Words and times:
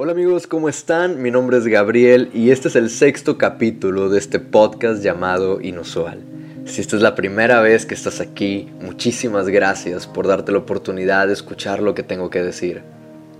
Hola 0.00 0.12
amigos, 0.12 0.46
¿cómo 0.46 0.68
están? 0.68 1.20
Mi 1.22 1.32
nombre 1.32 1.58
es 1.58 1.66
Gabriel 1.66 2.30
y 2.32 2.52
este 2.52 2.68
es 2.68 2.76
el 2.76 2.88
sexto 2.88 3.36
capítulo 3.36 4.08
de 4.08 4.20
este 4.20 4.38
podcast 4.38 5.02
llamado 5.02 5.60
Inusual. 5.60 6.20
Si 6.66 6.80
esta 6.80 6.94
es 6.94 7.02
la 7.02 7.16
primera 7.16 7.60
vez 7.62 7.84
que 7.84 7.94
estás 7.94 8.20
aquí, 8.20 8.68
muchísimas 8.80 9.48
gracias 9.48 10.06
por 10.06 10.28
darte 10.28 10.52
la 10.52 10.58
oportunidad 10.58 11.26
de 11.26 11.32
escuchar 11.32 11.82
lo 11.82 11.96
que 11.96 12.04
tengo 12.04 12.30
que 12.30 12.44
decir. 12.44 12.82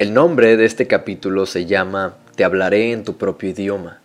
El 0.01 0.13
nombre 0.13 0.57
de 0.57 0.65
este 0.65 0.89
capítulo 0.89 1.47
se 1.47 1.65
llama 1.65 2.17
Te 2.35 2.42
hablaré 2.42 2.90
en 2.90 3.04
tu 3.04 3.17
propio 3.17 3.51
idioma. 3.51 4.01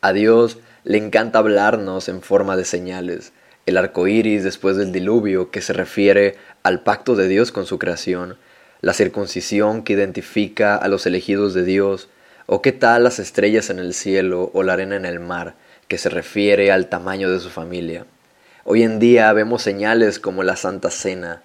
A 0.00 0.14
Dios 0.14 0.60
le 0.84 0.96
encanta 0.96 1.40
hablarnos 1.40 2.08
en 2.08 2.22
forma 2.22 2.56
de 2.56 2.64
señales. 2.64 3.34
El 3.66 3.76
arco 3.76 4.06
iris 4.06 4.44
después 4.44 4.78
del 4.78 4.92
diluvio, 4.92 5.50
que 5.50 5.60
se 5.60 5.74
refiere 5.74 6.36
al 6.62 6.80
pacto 6.80 7.16
de 7.16 7.28
Dios 7.28 7.52
con 7.52 7.66
su 7.66 7.78
creación, 7.78 8.38
la 8.82 8.92
circuncisión 8.92 9.84
que 9.84 9.92
identifica 9.92 10.74
a 10.74 10.88
los 10.88 11.06
elegidos 11.06 11.54
de 11.54 11.64
Dios, 11.64 12.08
o 12.46 12.62
qué 12.62 12.72
tal 12.72 13.04
las 13.04 13.20
estrellas 13.20 13.70
en 13.70 13.78
el 13.78 13.94
cielo 13.94 14.50
o 14.52 14.64
la 14.64 14.72
arena 14.72 14.96
en 14.96 15.06
el 15.06 15.20
mar, 15.20 15.54
que 15.86 15.98
se 15.98 16.08
refiere 16.08 16.72
al 16.72 16.88
tamaño 16.88 17.30
de 17.30 17.38
su 17.38 17.48
familia. 17.48 18.06
Hoy 18.64 18.82
en 18.82 18.98
día 18.98 19.32
vemos 19.32 19.62
señales 19.62 20.18
como 20.18 20.42
la 20.42 20.56
Santa 20.56 20.90
Cena, 20.90 21.42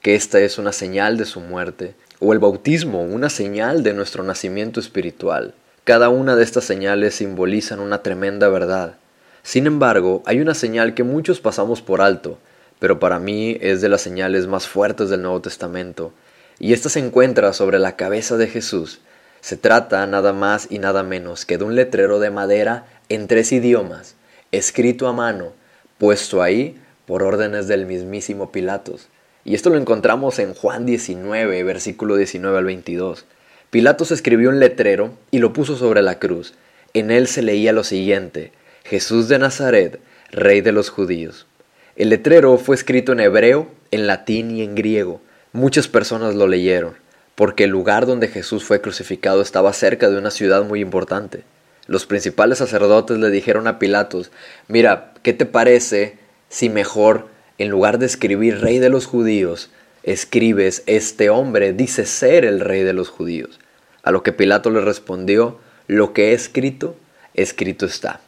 que 0.00 0.14
esta 0.14 0.38
es 0.38 0.58
una 0.58 0.72
señal 0.72 1.16
de 1.16 1.24
su 1.24 1.40
muerte, 1.40 1.94
o 2.20 2.32
el 2.32 2.38
bautismo, 2.38 3.02
una 3.02 3.30
señal 3.30 3.82
de 3.82 3.92
nuestro 3.92 4.22
nacimiento 4.22 4.78
espiritual. 4.78 5.54
Cada 5.82 6.08
una 6.08 6.36
de 6.36 6.44
estas 6.44 6.64
señales 6.64 7.16
simbolizan 7.16 7.80
una 7.80 8.02
tremenda 8.02 8.48
verdad. 8.48 8.94
Sin 9.42 9.66
embargo, 9.66 10.22
hay 10.24 10.40
una 10.40 10.54
señal 10.54 10.94
que 10.94 11.02
muchos 11.02 11.40
pasamos 11.40 11.82
por 11.82 12.00
alto, 12.00 12.38
pero 12.78 13.00
para 13.00 13.18
mí 13.18 13.58
es 13.60 13.80
de 13.80 13.88
las 13.88 14.02
señales 14.02 14.46
más 14.46 14.68
fuertes 14.68 15.08
del 15.08 15.22
Nuevo 15.22 15.40
Testamento, 15.40 16.12
y 16.58 16.72
ésta 16.72 16.88
se 16.88 17.00
encuentra 17.00 17.52
sobre 17.52 17.78
la 17.78 17.96
cabeza 17.96 18.36
de 18.36 18.46
Jesús. 18.46 19.00
Se 19.40 19.56
trata 19.56 20.06
nada 20.06 20.32
más 20.32 20.66
y 20.70 20.78
nada 20.78 21.02
menos 21.02 21.44
que 21.44 21.58
de 21.58 21.64
un 21.64 21.74
letrero 21.74 22.18
de 22.18 22.30
madera 22.30 22.86
en 23.08 23.28
tres 23.28 23.52
idiomas, 23.52 24.16
escrito 24.52 25.06
a 25.06 25.12
mano, 25.12 25.52
puesto 25.98 26.42
ahí 26.42 26.80
por 27.06 27.22
órdenes 27.22 27.68
del 27.68 27.86
mismísimo 27.86 28.50
Pilatos. 28.50 29.08
Y 29.44 29.54
esto 29.54 29.70
lo 29.70 29.76
encontramos 29.76 30.38
en 30.40 30.54
Juan 30.54 30.86
19, 30.86 31.62
versículo 31.62 32.16
19 32.16 32.58
al 32.58 32.64
22. 32.64 33.26
Pilatos 33.70 34.10
escribió 34.10 34.48
un 34.48 34.58
letrero 34.58 35.12
y 35.30 35.38
lo 35.38 35.52
puso 35.52 35.76
sobre 35.76 36.02
la 36.02 36.18
cruz. 36.18 36.54
En 36.94 37.10
él 37.10 37.28
se 37.28 37.42
leía 37.42 37.72
lo 37.72 37.84
siguiente, 37.84 38.52
Jesús 38.84 39.28
de 39.28 39.38
Nazaret, 39.38 40.00
Rey 40.32 40.62
de 40.62 40.72
los 40.72 40.90
judíos. 40.90 41.46
El 41.94 42.08
letrero 42.08 42.58
fue 42.58 42.74
escrito 42.74 43.12
en 43.12 43.20
hebreo, 43.20 43.68
en 43.90 44.06
latín 44.06 44.50
y 44.50 44.62
en 44.62 44.74
griego. 44.74 45.20
Muchas 45.56 45.88
personas 45.88 46.34
lo 46.34 46.48
leyeron, 46.48 46.98
porque 47.34 47.64
el 47.64 47.70
lugar 47.70 48.04
donde 48.04 48.28
Jesús 48.28 48.62
fue 48.62 48.82
crucificado 48.82 49.40
estaba 49.40 49.72
cerca 49.72 50.10
de 50.10 50.18
una 50.18 50.30
ciudad 50.30 50.64
muy 50.64 50.80
importante. 50.82 51.44
Los 51.86 52.04
principales 52.04 52.58
sacerdotes 52.58 53.16
le 53.16 53.30
dijeron 53.30 53.66
a 53.66 53.78
Pilatos, 53.78 54.30
mira, 54.68 55.14
¿qué 55.22 55.32
te 55.32 55.46
parece 55.46 56.18
si 56.50 56.68
mejor, 56.68 57.28
en 57.56 57.70
lugar 57.70 57.98
de 57.98 58.04
escribir 58.04 58.60
rey 58.60 58.78
de 58.80 58.90
los 58.90 59.06
judíos, 59.06 59.70
escribes, 60.02 60.82
este 60.84 61.30
hombre 61.30 61.72
dice 61.72 62.04
ser 62.04 62.44
el 62.44 62.60
rey 62.60 62.82
de 62.82 62.92
los 62.92 63.08
judíos? 63.08 63.58
A 64.02 64.10
lo 64.10 64.22
que 64.22 64.34
Pilato 64.34 64.68
le 64.68 64.82
respondió, 64.82 65.58
lo 65.86 66.12
que 66.12 66.32
he 66.32 66.32
escrito, 66.34 66.96
escrito 67.32 67.86
está. 67.86 68.20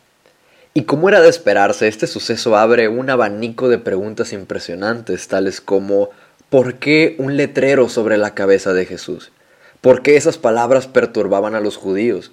Y 0.73 0.85
como 0.85 1.11
era 1.11 1.21
de 1.21 1.29
esperarse, 1.29 1.89
este 1.89 2.07
suceso 2.07 2.57
abre 2.57 2.89
un 2.89 3.11
abanico 3.11 3.69
de 3.69 3.77
preguntas 3.77 4.33
impresionantes, 4.33 5.29
tales 5.29 5.61
como 5.61 6.09
¿Por 6.51 6.77
qué 6.77 7.15
un 7.19 7.37
letrero 7.37 7.91
sobre 7.91 8.17
la 8.17 8.33
cabeza 8.33 8.73
de 8.73 8.87
Jesús? 8.87 9.33
¿Por 9.83 10.01
qué 10.01 10.17
esas 10.17 10.39
palabras 10.39 10.87
perturbaban 10.87 11.55
a 11.55 11.61
los 11.61 11.77
judíos? 11.77 12.33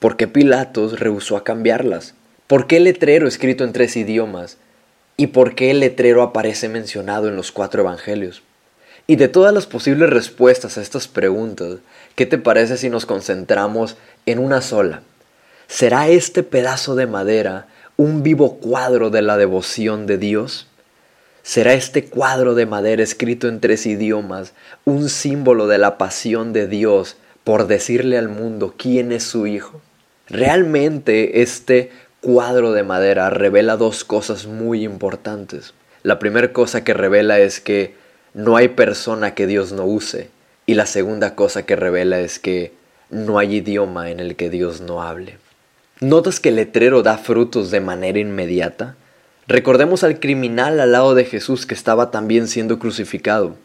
¿Por 0.00 0.18
qué 0.18 0.28
Pilatos 0.28 1.00
rehusó 1.00 1.38
a 1.38 1.44
cambiarlas? 1.44 2.12
¿Por 2.46 2.66
qué 2.66 2.76
el 2.76 2.84
letrero 2.84 3.26
escrito 3.26 3.64
en 3.64 3.72
tres 3.72 3.96
idiomas? 3.96 4.58
¿Y 5.16 5.28
por 5.28 5.54
qué 5.54 5.70
el 5.70 5.80
letrero 5.80 6.20
aparece 6.20 6.68
mencionado 6.68 7.26
en 7.26 7.36
los 7.36 7.52
cuatro 7.52 7.80
evangelios? 7.80 8.42
Y 9.06 9.16
de 9.16 9.28
todas 9.28 9.54
las 9.54 9.64
posibles 9.64 10.10
respuestas 10.10 10.76
a 10.76 10.82
estas 10.82 11.08
preguntas, 11.08 11.78
¿qué 12.16 12.26
te 12.26 12.36
parece 12.36 12.76
si 12.76 12.90
nos 12.90 13.06
concentramos 13.06 13.96
en 14.26 14.40
una 14.40 14.60
sola? 14.60 15.00
¿Será 15.68 16.08
este 16.08 16.42
pedazo 16.42 16.96
de 16.96 17.06
madera 17.06 17.66
un 17.96 18.22
vivo 18.22 18.58
cuadro 18.58 19.08
de 19.08 19.22
la 19.22 19.38
devoción 19.38 20.04
de 20.04 20.18
Dios? 20.18 20.68
¿Será 21.44 21.74
este 21.74 22.06
cuadro 22.06 22.54
de 22.54 22.64
madera 22.64 23.02
escrito 23.02 23.48
en 23.48 23.60
tres 23.60 23.84
idiomas 23.84 24.54
un 24.86 25.10
símbolo 25.10 25.66
de 25.66 25.76
la 25.76 25.98
pasión 25.98 26.54
de 26.54 26.66
Dios 26.66 27.18
por 27.44 27.66
decirle 27.66 28.16
al 28.16 28.30
mundo 28.30 28.72
quién 28.78 29.12
es 29.12 29.24
su 29.24 29.46
Hijo? 29.46 29.82
Realmente 30.26 31.42
este 31.42 31.90
cuadro 32.22 32.72
de 32.72 32.82
madera 32.82 33.28
revela 33.28 33.76
dos 33.76 34.04
cosas 34.04 34.46
muy 34.46 34.84
importantes. 34.84 35.74
La 36.02 36.18
primera 36.18 36.50
cosa 36.54 36.82
que 36.82 36.94
revela 36.94 37.38
es 37.38 37.60
que 37.60 37.94
no 38.32 38.56
hay 38.56 38.68
persona 38.68 39.34
que 39.34 39.46
Dios 39.46 39.70
no 39.70 39.84
use. 39.84 40.30
Y 40.64 40.72
la 40.74 40.86
segunda 40.86 41.34
cosa 41.34 41.66
que 41.66 41.76
revela 41.76 42.20
es 42.20 42.38
que 42.38 42.72
no 43.10 43.38
hay 43.38 43.56
idioma 43.56 44.10
en 44.10 44.18
el 44.18 44.36
que 44.36 44.48
Dios 44.48 44.80
no 44.80 45.02
hable. 45.02 45.36
¿Notas 46.00 46.40
que 46.40 46.48
el 46.48 46.56
letrero 46.56 47.02
da 47.02 47.18
frutos 47.18 47.70
de 47.70 47.80
manera 47.80 48.18
inmediata? 48.18 48.96
Recordemos 49.46 50.04
al 50.04 50.20
criminal 50.20 50.80
al 50.80 50.92
lado 50.92 51.14
de 51.14 51.26
Jesús 51.26 51.66
que 51.66 51.74
estaba 51.74 52.10
también 52.10 52.48
siendo 52.48 52.78
crucificado. 52.78 53.56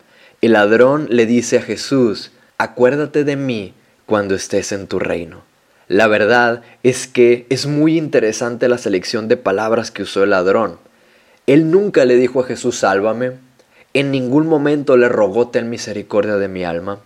El 0.42 0.54
ladrón 0.54 1.08
le 1.10 1.26
dice 1.26 1.58
a 1.58 1.62
Jesús, 1.62 2.32
acuérdate 2.58 3.24
de 3.24 3.38
mí 3.38 3.74
cuando 4.06 4.36
estés 4.36 4.74
en 4.74 4.88
tu 4.88 5.00
reino. 5.00 5.44
La 5.88 6.08
verdad 6.08 6.64
es 6.84 7.08
que 7.08 7.46
es 7.50 7.66
muy 7.66 7.98
interesante 7.98 8.68
la 8.68 8.78
selección 8.78 9.28
de 9.30 9.38
palabras 9.38 9.90
que 9.90 10.04
usó 10.04 10.24
el 10.24 10.32
ladrón. 10.32 10.80
Él 11.48 11.72
nunca 11.72 12.04
le 12.04 12.16
dijo 12.18 12.42
a 12.42 12.46
Jesús, 12.46 12.80
sálvame. 12.80 13.34
En 13.94 14.12
ningún 14.12 14.48
momento 14.48 14.98
le 14.98 15.08
rogó 15.08 15.48
ten 15.48 15.70
misericordia 15.70 16.36
de 16.36 16.48
mi 16.48 16.64
alma. 16.64 17.00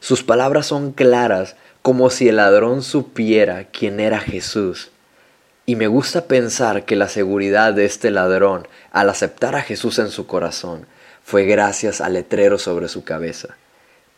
Sus 0.00 0.24
palabras 0.24 0.66
son 0.66 0.92
claras, 0.92 1.56
como 1.80 2.10
si 2.10 2.28
el 2.28 2.36
ladrón 2.36 2.82
supiera 2.82 3.68
quién 3.72 4.00
era 4.00 4.18
Jesús. 4.18 4.90
Y 5.66 5.76
me 5.76 5.86
gusta 5.86 6.26
pensar 6.26 6.84
que 6.84 6.96
la 6.96 7.08
seguridad 7.08 7.72
de 7.74 7.84
este 7.84 8.10
ladrón 8.10 8.66
al 8.92 9.08
aceptar 9.08 9.54
a 9.54 9.62
Jesús 9.62 9.98
en 9.98 10.08
su 10.08 10.26
corazón 10.26 10.86
fue 11.22 11.44
gracias 11.44 12.00
al 12.00 12.14
letrero 12.14 12.58
sobre 12.58 12.88
su 12.88 13.04
cabeza. 13.04 13.56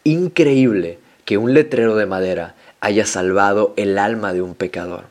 Increíble 0.04 0.98
que 1.24 1.36
un 1.36 1.54
letrero 1.54 1.94
de 1.96 2.06
madera 2.06 2.54
haya 2.80 3.06
salvado 3.06 3.74
el 3.76 3.98
alma 3.98 4.32
de 4.32 4.42
un 4.42 4.54
pecador. 4.54 5.04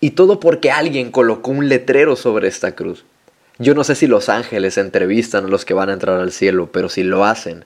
Y 0.00 0.10
todo 0.10 0.40
porque 0.40 0.70
alguien 0.70 1.10
colocó 1.10 1.50
un 1.50 1.68
letrero 1.68 2.16
sobre 2.16 2.48
esta 2.48 2.74
cruz. 2.74 3.04
Yo 3.58 3.74
no 3.74 3.82
sé 3.82 3.96
si 3.96 4.06
los 4.06 4.28
ángeles 4.28 4.78
entrevistan 4.78 5.46
a 5.46 5.48
los 5.48 5.64
que 5.64 5.74
van 5.74 5.90
a 5.90 5.94
entrar 5.94 6.20
al 6.20 6.30
cielo, 6.30 6.70
pero 6.70 6.88
si 6.88 7.02
lo 7.02 7.24
hacen, 7.24 7.64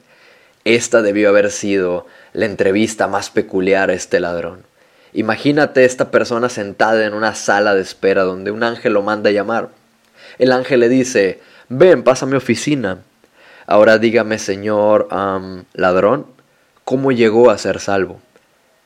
esta 0.64 1.02
debió 1.02 1.28
haber 1.28 1.50
sido 1.50 2.06
la 2.32 2.46
entrevista 2.46 3.08
más 3.08 3.28
peculiar 3.28 3.90
a 3.90 3.94
este 3.94 4.18
ladrón. 4.18 4.64
Imagínate 5.14 5.84
esta 5.84 6.10
persona 6.10 6.48
sentada 6.48 7.04
en 7.04 7.12
una 7.12 7.34
sala 7.34 7.74
de 7.74 7.82
espera 7.82 8.22
donde 8.22 8.50
un 8.50 8.62
ángel 8.62 8.94
lo 8.94 9.02
manda 9.02 9.28
a 9.28 9.32
llamar. 9.32 9.68
El 10.38 10.52
ángel 10.52 10.80
le 10.80 10.88
dice, 10.88 11.40
ven, 11.68 12.02
pasa 12.02 12.24
a 12.24 12.28
mi 12.28 12.36
oficina. 12.36 13.02
Ahora 13.66 13.98
dígame, 13.98 14.38
señor 14.38 15.08
ladrón, 15.74 16.26
¿cómo 16.84 17.12
llegó 17.12 17.50
a 17.50 17.58
ser 17.58 17.78
salvo? 17.78 18.20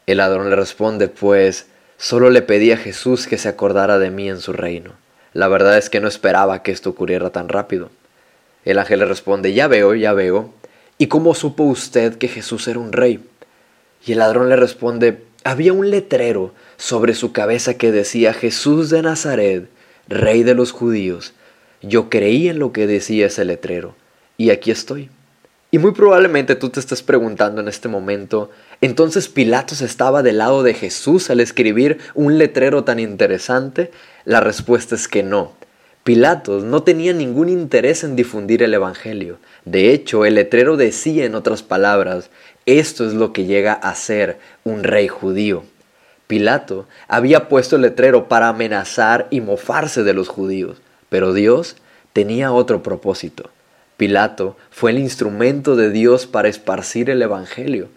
El 0.07 0.19
ladrón 0.19 0.51
le 0.51 0.57
responde, 0.57 1.09
pues 1.09 1.67
solo 1.97 2.31
le 2.31 2.43
pedí 2.43 2.73
a 2.73 2.77
Jesús 2.77 3.27
que 3.27 3.39
se 3.39 3.49
acordara 3.49 3.99
de 3.99 4.11
mí 4.11 4.29
en 4.29 4.41
su 4.41 4.53
reino. 4.53 4.93
La 5.33 5.49
verdad 5.49 5.79
es 5.79 5.91
que 5.91 6.01
no 6.01 6.09
esperaba 6.09 6.63
que 6.63 6.73
esto 6.73 6.91
ocurriera 6.91 7.31
tan 7.31 7.49
rápido. 7.49 7.91
El 8.65 8.79
ángel 8.79 8.99
le 8.99 9.05
responde, 9.07 9.53
ya 9.53 9.69
veo, 9.69 9.95
ya 9.95 10.13
veo. 10.13 10.53
¿Y 10.99 11.07
cómo 11.07 11.35
supo 11.35 11.65
usted 11.65 12.17
que 12.19 12.27
Jesús 12.27 12.67
era 12.67 12.81
un 12.81 12.93
rey? 12.93 13.25
Y 14.05 14.13
el 14.13 14.19
ladrón 14.19 14.49
le 14.49 14.57
responde, 14.57 15.26
había 15.47 15.73
un 15.73 15.91
letrero 15.91 16.53
sobre 16.77 17.15
su 17.15 17.31
cabeza 17.31 17.75
que 17.75 17.93
decía 17.93 18.35
Jesús 18.35 18.91
de 18.91 19.03
Nazaret, 19.03 19.69
Rey 20.09 20.43
de 20.43 20.55
los 20.55 20.73
judíos. 20.73 21.35
Yo 21.83 22.11
creí 22.11 22.49
en 22.49 22.59
lo 22.59 22.73
que 22.73 22.89
decía 22.89 23.27
ese 23.27 23.45
letrero 23.45 23.95
y 24.37 24.51
aquí 24.51 24.73
estoy. 24.73 25.09
Y 25.71 25.79
muy 25.79 25.93
probablemente 25.93 26.57
tú 26.57 26.71
te 26.71 26.81
estés 26.81 27.03
preguntando 27.03 27.61
en 27.61 27.69
este 27.69 27.89
momento, 27.89 28.51
entonces 28.81 29.29
Pilatos 29.29 29.83
estaba 29.83 30.25
del 30.25 30.39
lado 30.39 30.65
de 30.65 30.75
Jesús 30.75 31.31
al 31.31 31.39
escribir 31.39 31.99
un 32.15 32.39
letrero 32.39 32.83
tan 32.83 32.99
interesante? 32.99 33.93
La 34.25 34.41
respuesta 34.41 34.97
es 34.97 35.07
que 35.07 35.23
no. 35.23 35.53
Pilatos 36.03 36.65
no 36.65 36.83
tenía 36.83 37.13
ningún 37.13 37.49
interés 37.49 38.05
en 38.05 38.15
difundir 38.15 38.63
el 38.63 38.75
Evangelio. 38.75 39.39
De 39.65 39.93
hecho, 39.93 40.25
el 40.25 40.37
letrero 40.37 40.77
decía 40.77 41.25
en 41.25 41.35
otras 41.35 41.63
palabras, 41.63 42.31
esto 42.67 43.07
es 43.07 43.15
lo 43.15 43.33
que 43.33 43.45
llega 43.45 43.73
a 43.73 43.95
ser 43.95 44.39
un 44.65 44.83
rey 44.83 45.09
judío. 45.09 45.63
Pilato 46.27 46.87
había 47.07 47.49
puesto 47.49 47.79
letrero 47.79 48.27
para 48.29 48.49
amenazar 48.49 49.29
y 49.31 49.41
mofarse 49.41 50.03
de 50.03 50.13
los 50.13 50.29
judíos, 50.29 50.83
pero 51.09 51.33
Dios 51.33 51.77
tenía 52.13 52.53
otro 52.53 52.83
propósito. 52.83 53.51
Pilato 53.97 54.57
fue 54.71 54.91
el 54.91 54.99
instrumento 54.99 55.77
de 55.77 55.91
Dios 55.91 56.27
para 56.27 56.49
esparcir 56.49 57.09
el 57.09 57.23
Evangelio. 57.23 57.89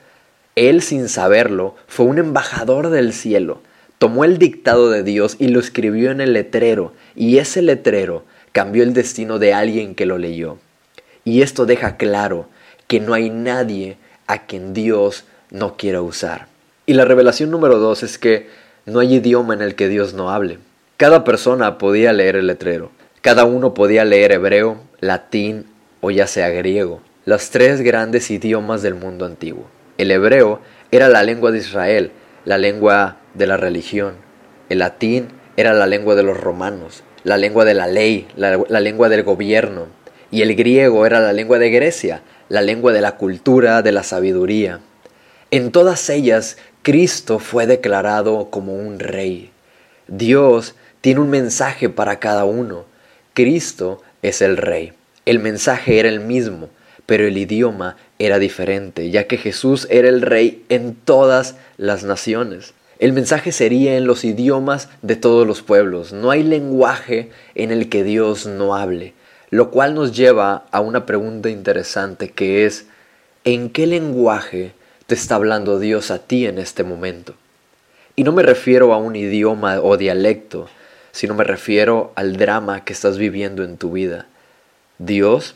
Él, 0.56 0.81
sin 0.81 1.10
saberlo, 1.10 1.75
fue 1.88 2.06
un 2.06 2.19
embajador 2.19 2.89
del 2.89 3.13
cielo. 3.13 3.62
Tomó 3.98 4.24
el 4.24 4.38
dictado 4.38 4.92
de 4.92 5.04
Dios 5.04 5.36
y 5.39 5.48
lo 5.48 5.60
escribió 5.60 6.12
en 6.12 6.22
el 6.22 6.33
letrero, 6.33 6.94
y 7.15 7.39
ese 7.39 7.62
letrero 7.62 8.24
cambió 8.51 8.83
el 8.83 8.94
destino 8.94 9.39
de 9.39 9.54
alguien 9.54 9.95
que 9.95 10.06
lo 10.06 10.18
leyó. 10.18 10.57
Y 11.25 11.42
esto 11.42 11.65
deja 11.65 11.98
claro 11.98 12.48
que 12.88 13.00
no 13.00 13.13
hay 13.13 13.30
nadie 13.30 13.98
a 14.30 14.46
quien 14.46 14.74
Dios 14.74 15.26
no 15.50 15.76
quiera 15.76 16.02
usar. 16.02 16.48
Y 16.86 16.94
la 16.94 17.04
revelación 17.04 17.50
número 17.50 17.80
dos 17.80 18.04
es 18.04 18.18
que 18.18 18.48
no 18.86 19.00
hay 19.00 19.16
idioma 19.16 19.56
en 19.56 19.62
el 19.62 19.76
que 19.76 19.90
Dios 19.90 20.14
no 20.14 20.30
hable. 20.30 20.60
Cada 20.98 21.24
persona 21.24 21.80
podía 21.80 22.14
leer 22.14 22.36
el 22.36 22.48
letrero. 22.48 22.92
Cada 23.22 23.44
uno 23.44 23.74
podía 23.74 24.06
leer 24.06 24.31
hebreo, 24.31 24.78
latín 25.00 25.66
o 26.00 26.12
ya 26.12 26.28
sea 26.28 26.50
griego, 26.50 27.02
los 27.26 27.50
tres 27.50 27.81
grandes 27.81 28.30
idiomas 28.31 28.81
del 28.81 28.96
mundo 28.96 29.26
antiguo. 29.26 29.66
El 29.98 30.12
hebreo 30.12 30.62
era 30.92 31.10
la 31.10 31.24
lengua 31.24 31.52
de 31.52 31.58
Israel, 31.58 32.12
la 32.46 32.58
lengua 32.58 33.18
de 33.34 33.48
la 33.48 33.58
religión. 33.58 34.14
El 34.70 34.80
latín 34.80 35.28
era 35.58 35.74
la 35.74 35.88
lengua 35.88 36.16
de 36.16 36.24
los 36.24 36.40
romanos, 36.40 37.04
la 37.24 37.38
lengua 37.38 37.66
de 37.66 37.74
la 37.74 37.88
ley, 37.88 38.28
la, 38.36 38.58
lengua 38.80 39.10
del 39.10 39.24
gobierno. 39.24 39.88
Y 40.32 40.44
el 40.44 40.56
griego 40.56 41.06
era 41.06 41.20
la 41.20 41.34
lengua 41.34 41.60
de 41.60 41.72
Grecia, 41.72 42.22
la 42.50 42.62
lengua 42.62 42.92
de 42.92 43.01
la 43.01 43.16
cultura, 43.16 43.81
de 43.81 43.92
la 43.92 44.04
sabiduría. 44.04 44.80
En 45.51 45.72
todas 45.72 46.10
ellas, 46.10 46.57
Cristo 46.81 47.40
fue 47.40 47.68
declarado 47.68 48.50
como 48.50 48.75
un 48.75 49.00
rey. 49.00 49.51
Dios 50.07 50.75
tiene 51.01 51.22
un 51.22 51.30
mensaje 51.30 51.90
para 51.90 52.19
cada 52.19 52.46
uno. 52.46 52.86
Cristo 53.34 54.01
es 54.22 54.42
el 54.42 54.57
rey. 54.57 54.94
El 55.25 55.40
mensaje 55.40 56.00
era 56.00 56.10
el 56.10 56.19
mismo, 56.19 56.69
pero 57.06 57.25
el 57.25 57.38
idioma 57.38 57.98
era 58.18 58.40
diferente, 58.40 59.10
ya 59.12 59.28
que 59.28 59.38
Jesús 59.38 59.88
era 59.90 60.10
el 60.10 60.22
rey 60.22 60.66
en 60.69 60.96
todas 60.96 61.56
las 61.78 62.04
naciones. 62.04 62.74
El 63.00 63.13
mensaje 63.13 63.51
sería 63.51 63.96
en 63.96 64.06
los 64.06 64.25
idiomas 64.25 64.90
de 65.01 65.16
todos 65.16 65.48
los 65.48 65.62
pueblos. 65.62 66.12
No 66.12 66.31
hay 66.31 66.44
lenguaje 66.44 67.30
en 67.56 67.72
el 67.72 67.90
que 67.90 68.04
Dios 68.04 68.46
no 68.46 68.75
hable. 68.75 69.13
Lo 69.51 69.72
cual 69.72 69.96
nos 69.96 70.16
lleva 70.16 70.66
a 70.72 70.80
una 70.80 71.06
pregunta 71.06 71.50
interesante 71.50 72.30
que 72.30 72.66
es, 72.66 72.86
¿en 73.44 73.69
qué 73.69 73.88
lenguaje 73.88 74.74
te 75.07 75.16
está 75.16 75.36
hablando 75.36 75.80
Dios 75.80 76.12
a 76.12 76.19
ti 76.19 76.46
en 76.46 76.60
este 76.60 76.84
momento? 76.84 77.34
Y 78.16 78.24
no 78.24 78.31
me 78.31 78.44
refiero 78.44 78.94
a 78.94 78.98
un 78.98 79.16
idioma 79.16 79.80
o 79.81 79.98
dialecto, 79.98 80.68
sino 81.12 81.34
me 81.34 81.44
refiero 81.44 82.12
al 82.16 82.38
drama 82.38 82.84
que 82.84 82.94
estás 82.94 83.18
viviendo 83.18 83.63
en 83.63 83.78
tu 83.78 83.92
vida. 83.92 84.28
Dios 85.00 85.56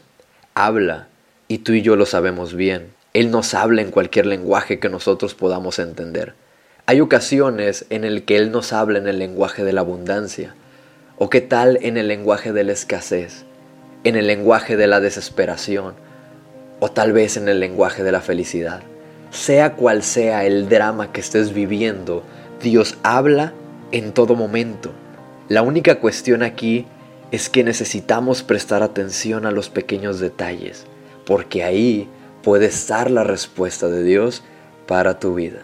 habla 0.56 1.08
y 1.48 1.60
tú 1.60 1.74
y 1.74 1.82
yo 1.82 1.96
lo 1.96 2.06
sabemos 2.06 2.56
bien. 2.56 2.94
Él 3.14 3.30
nos 3.30 3.54
habla 3.54 3.82
en 3.84 3.92
cualquier 3.92 4.26
lenguaje 4.26 4.80
que 4.80 4.90
nosotros 4.90 5.36
podamos 5.36 5.78
entender. 5.78 6.34
Hay 6.88 7.00
ocasiones 7.00 7.86
en 7.92 8.04
el 8.06 8.24
que 8.24 8.38
Él 8.38 8.52
nos 8.52 8.74
habla 8.74 8.98
en 8.98 9.08
el 9.08 9.20
lenguaje 9.20 9.64
de 9.64 9.72
la 9.72 9.82
abundancia, 9.82 10.56
o 11.18 11.30
qué 11.30 11.42
tal 11.42 11.78
en 11.82 11.98
el 11.98 12.08
lenguaje 12.08 12.52
de 12.52 12.64
la 12.64 12.74
escasez, 12.74 13.46
en 14.04 14.16
el 14.16 14.28
lenguaje 14.28 14.78
de 14.78 14.88
la 14.88 15.00
desesperación, 15.00 15.96
o 16.80 16.92
tal 16.92 17.14
vez 17.14 17.38
en 17.38 17.48
el 17.48 17.60
lenguaje 17.60 18.04
de 18.04 18.12
la 18.12 18.22
felicidad. 18.22 18.82
Sea 19.32 19.76
cual 19.76 20.04
sea 20.04 20.46
el 20.46 20.70
drama 20.70 21.12
que 21.12 21.22
estés 21.22 21.54
viviendo, 21.54 22.24
Dios 22.62 22.98
habla 23.04 23.54
en 23.92 24.12
todo 24.12 24.36
momento. 24.36 24.92
La 25.50 25.62
única 25.62 26.00
cuestión 26.00 26.44
aquí 26.44 26.86
es 27.32 27.50
que 27.50 27.64
necesitamos 27.64 28.44
prestar 28.44 28.84
atención 28.84 29.46
a 29.46 29.52
los 29.52 29.70
pequeños 29.70 30.20
detalles, 30.20 30.86
porque 31.26 31.64
ahí 31.64 32.10
puede 32.44 32.66
estar 32.66 33.10
la 33.10 33.24
respuesta 33.24 33.88
de 33.88 34.04
Dios 34.04 34.44
para 34.86 35.20
tu 35.20 35.34
vida. 35.36 35.62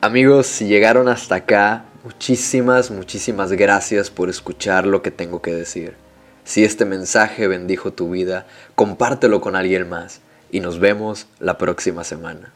Amigos, 0.00 0.46
si 0.46 0.66
llegaron 0.66 1.08
hasta 1.08 1.36
acá, 1.36 1.86
muchísimas, 2.04 2.90
muchísimas 2.90 3.50
gracias 3.52 4.10
por 4.10 4.28
escuchar 4.28 4.86
lo 4.86 5.00
que 5.00 5.10
tengo 5.10 5.40
que 5.40 5.54
decir. 5.54 6.03
Si 6.44 6.62
este 6.62 6.84
mensaje 6.84 7.48
bendijo 7.48 7.92
tu 7.92 8.10
vida, 8.10 8.46
compártelo 8.74 9.40
con 9.40 9.56
alguien 9.56 9.88
más 9.88 10.20
y 10.50 10.60
nos 10.60 10.78
vemos 10.78 11.26
la 11.40 11.56
próxima 11.56 12.04
semana. 12.04 12.52